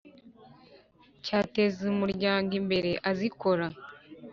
cyateza 1.23 1.79
umuryango 1.93 2.51
imbere 2.59 2.91
azikora. 3.09 3.65